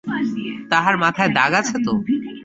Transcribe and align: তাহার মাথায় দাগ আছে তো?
তাহার 0.71 0.95
মাথায় 0.97 1.31
দাগ 1.37 1.51
আছে 1.53 1.77
তো? 1.85 1.93